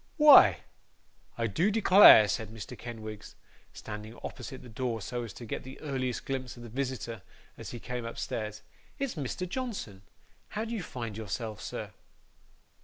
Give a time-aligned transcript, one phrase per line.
[0.17, 0.61] 'Why,
[1.37, 2.75] I do declare,' said Mr.
[2.75, 3.35] Kenwigs,
[3.71, 7.21] standing opposite the door so as to get the earliest glimpse of the visitor,
[7.55, 8.63] as he came upstairs,
[8.97, 9.47] 'it's Mr.
[9.47, 10.01] Johnson!
[10.57, 11.91] How do you find yourself, sir?